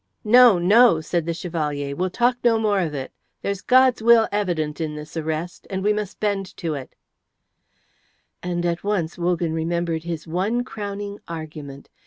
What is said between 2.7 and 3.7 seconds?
of it. There's